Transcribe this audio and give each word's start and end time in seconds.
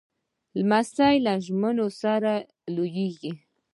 لمسی 0.59 1.15
له 1.25 1.33
ژمنو 1.45 1.87
سره 2.01 2.31
لویېږي. 2.75 3.31